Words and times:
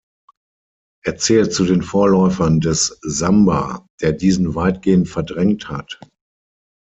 Er 1.05 1.17
zählt 1.17 1.53
zu 1.53 1.63
den 1.63 1.83
Vorläufern 1.83 2.59
des 2.59 2.97
Samba, 3.03 3.85
der 4.01 4.13
diesen 4.13 4.55
weitgehend 4.55 5.07
verdrängt 5.09 5.69
hat. 5.69 5.99